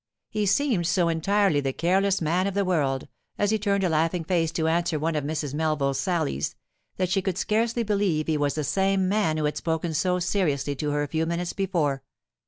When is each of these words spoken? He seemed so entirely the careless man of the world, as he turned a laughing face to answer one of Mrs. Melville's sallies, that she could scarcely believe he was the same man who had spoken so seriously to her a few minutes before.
He 0.31 0.47
seemed 0.47 0.87
so 0.87 1.09
entirely 1.09 1.59
the 1.59 1.73
careless 1.73 2.21
man 2.21 2.47
of 2.47 2.55
the 2.55 2.65
world, 2.65 3.07
as 3.37 3.51
he 3.51 3.59
turned 3.59 3.83
a 3.83 3.89
laughing 3.89 4.23
face 4.23 4.51
to 4.53 4.67
answer 4.67 4.97
one 4.97 5.13
of 5.15 5.23
Mrs. 5.23 5.53
Melville's 5.53 5.99
sallies, 5.99 6.55
that 6.97 7.09
she 7.11 7.21
could 7.21 7.37
scarcely 7.37 7.83
believe 7.83 8.25
he 8.25 8.35
was 8.35 8.55
the 8.55 8.63
same 8.63 9.07
man 9.07 9.37
who 9.37 9.45
had 9.45 9.57
spoken 9.57 9.93
so 9.93 10.17
seriously 10.17 10.73
to 10.77 10.89
her 10.89 11.03
a 11.03 11.07
few 11.07 11.27
minutes 11.27 11.53
before. 11.53 12.01